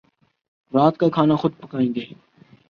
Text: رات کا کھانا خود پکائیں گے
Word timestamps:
رات 0.73 0.95
کا 0.97 1.07
کھانا 1.09 1.35
خود 1.35 1.51
پکائیں 1.61 1.93
گے 1.95 2.05